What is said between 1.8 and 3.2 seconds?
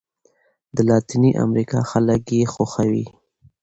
خلک یې خوښوي.